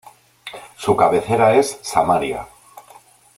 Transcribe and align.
Su 0.77 0.97
cabecera 0.97 1.55
es 1.55 1.77
Samaria. 1.83 2.47